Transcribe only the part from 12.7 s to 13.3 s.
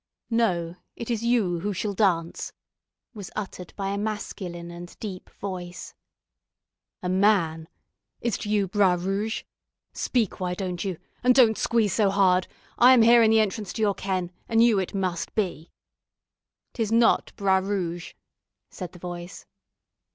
I am here in